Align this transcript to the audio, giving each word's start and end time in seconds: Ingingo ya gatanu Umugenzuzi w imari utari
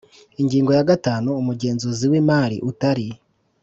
Ingingo 0.41 0.71
ya 0.77 0.87
gatanu 0.89 1.29
Umugenzuzi 1.41 2.05
w 2.11 2.13
imari 2.21 2.57
utari 2.69 3.07